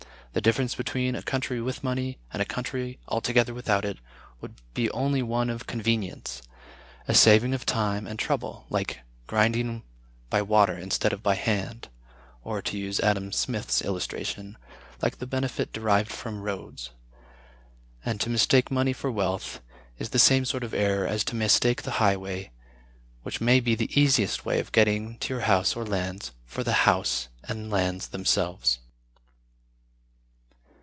[0.33, 3.97] The difference between a country with money, and a country altogether without it,
[4.39, 6.41] would be only one of convenience;
[7.05, 9.83] a saving of time and trouble, like grinding
[10.29, 11.89] by water instead of by hand,
[12.45, 14.57] or (to use Adam Smith's illustration)
[15.01, 16.91] like the benefit derived from roads;
[18.05, 19.59] and to mistake money for wealth
[19.99, 22.51] is the same sort of error as to mistake the highway,
[23.23, 26.87] which may be the easiest way of getting to your house or lands, for the
[26.87, 28.79] house and lands themselves.